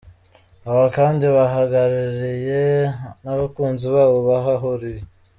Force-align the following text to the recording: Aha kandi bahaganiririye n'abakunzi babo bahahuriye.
Aha 0.69 0.85
kandi 0.97 1.23
bahaganiririye 1.35 2.63
n'abakunzi 3.23 3.85
babo 3.95 4.17
bahahuriye. 4.29 5.01